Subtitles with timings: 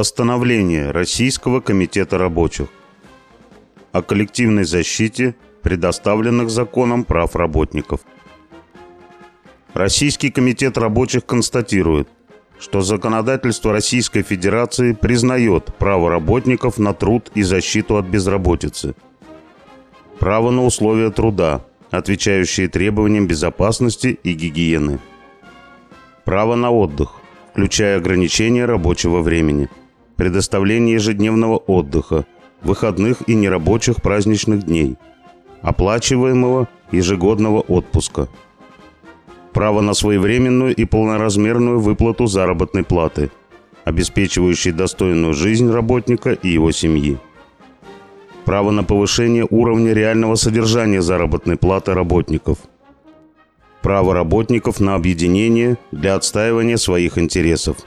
[0.00, 2.68] Постановление Российского комитета рабочих
[3.92, 8.00] о коллективной защите предоставленных законом прав работников.
[9.74, 12.08] Российский комитет рабочих констатирует,
[12.58, 18.94] что законодательство Российской Федерации признает право работников на труд и защиту от безработицы,
[20.18, 24.98] право на условия труда, отвечающие требованиям безопасности и гигиены,
[26.24, 27.16] право на отдых,
[27.52, 29.68] включая ограничение рабочего времени,
[30.20, 32.26] предоставление ежедневного отдыха,
[32.60, 34.98] выходных и нерабочих праздничных дней,
[35.62, 38.28] оплачиваемого ежегодного отпуска,
[39.54, 43.30] право на своевременную и полноразмерную выплату заработной платы,
[43.84, 47.16] обеспечивающей достойную жизнь работника и его семьи,
[48.44, 52.58] право на повышение уровня реального содержания заработной платы работников,
[53.80, 57.78] право работников на объединение для отстаивания своих интересов,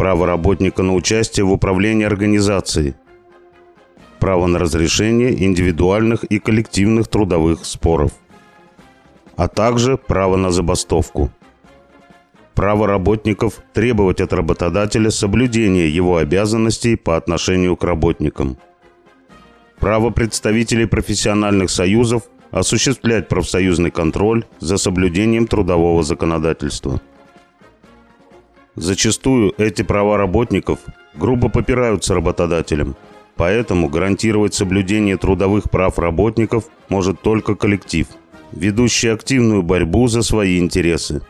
[0.00, 2.94] право работника на участие в управлении организацией,
[4.18, 8.12] право на разрешение индивидуальных и коллективных трудовых споров,
[9.36, 11.30] а также право на забастовку.
[12.54, 18.56] Право работников требовать от работодателя соблюдения его обязанностей по отношению к работникам.
[19.80, 27.02] Право представителей профессиональных союзов осуществлять профсоюзный контроль за соблюдением трудового законодательства.
[28.76, 30.80] Зачастую эти права работников
[31.14, 32.96] грубо попираются работодателем–
[33.40, 38.06] Поэтому гарантировать соблюдение трудовых прав работников может только коллектив,
[38.52, 41.22] ведущий активную борьбу за свои интересы.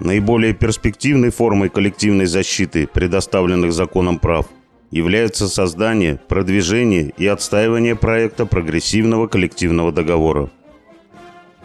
[0.00, 4.48] Наиболее перспективной формой коллективной защиты предоставленных законом прав
[4.90, 10.50] является создание, продвижение и отстаивание проекта прогрессивного коллективного договора.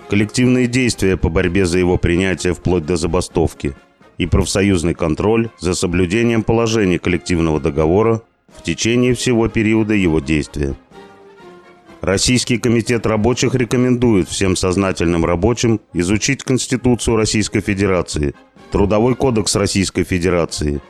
[0.07, 3.75] Коллективные действия по борьбе за его принятие вплоть до забастовки
[4.17, 8.22] и профсоюзный контроль за соблюдением положений коллективного договора
[8.55, 10.75] в течение всего периода его действия.
[12.01, 18.35] Российский комитет рабочих рекомендует всем сознательным рабочим изучить Конституцию Российской Федерации,
[18.72, 20.81] Трудовой кодекс Российской Федерации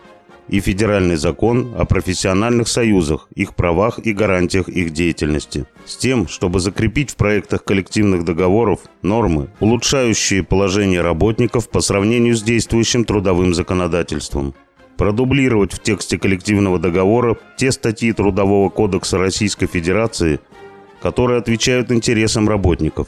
[0.50, 6.59] и Федеральный закон о профессиональных союзах, их правах и гарантиях их деятельности, с тем, чтобы
[6.59, 14.53] закрепить в проектах коллективных договоров нормы, улучшающие положение работников по сравнению с действующим трудовым законодательством–
[14.97, 20.40] продублировать в тексте коллективного договора те статьи Трудового кодекса Российской Федерации,
[21.02, 23.08] которые отвечают интересам работников,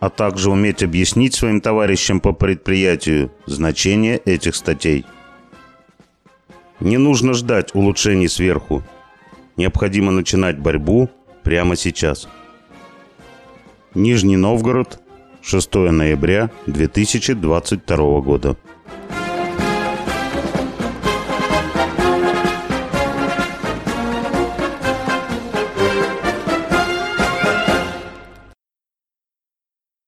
[0.00, 5.06] а также уметь объяснить своим товарищам по предприятию значение этих статей.
[6.80, 8.82] Не нужно ждать улучшений сверху.
[9.56, 11.10] Необходимо начинать борьбу
[11.42, 12.28] прямо сейчас.
[13.94, 15.00] Нижний Новгород,
[15.42, 18.56] 6 ноября 2022 года.